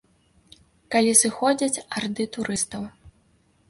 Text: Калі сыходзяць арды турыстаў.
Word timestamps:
Калі 0.95 1.13
сыходзяць 1.21 1.81
арды 2.01 2.23
турыстаў. 2.39 2.93